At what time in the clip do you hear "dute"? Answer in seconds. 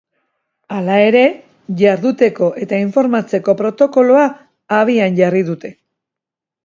5.51-5.73